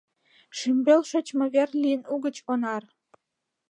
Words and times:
Шӱмбел 0.57 1.01
шочмо 1.09 1.45
вер 1.53 1.69
лийын 1.81 2.01
угыч 2.13 2.37
Онар. 2.51 2.83